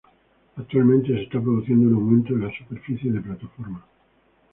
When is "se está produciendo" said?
1.13-1.87